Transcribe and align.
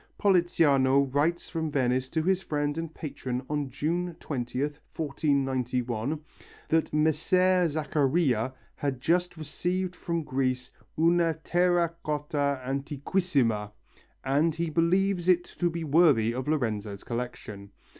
Politiano 0.19 1.01
writes 1.13 1.47
from 1.47 1.69
Venice 1.69 2.09
to 2.09 2.23
his 2.23 2.41
friend 2.41 2.75
and 2.75 2.91
patron 2.91 3.43
on 3.47 3.69
June 3.69 4.15
20th, 4.19 4.79
1491, 4.97 6.19
that 6.69 6.91
Messer 6.91 7.67
Zaccharia 7.67 8.51
has 8.75 8.95
just 8.99 9.37
received 9.37 9.95
from 9.95 10.23
Greece 10.23 10.71
una 10.97 11.35
terra 11.43 11.93
cotta 12.03 12.59
antiquissima 12.65 13.71
and 14.23 14.53
that 14.53 14.57
he 14.57 14.71
believes 14.71 15.27
it 15.27 15.43
to 15.43 15.69
be 15.69 15.83
worthy 15.83 16.33
of 16.33 16.47
Lorenzo's 16.47 17.03
collection. 17.03 17.69